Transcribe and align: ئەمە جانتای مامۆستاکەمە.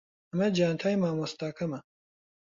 ئەمە 0.31 0.47
جانتای 0.57 0.95
مامۆستاکەمە. 1.03 1.79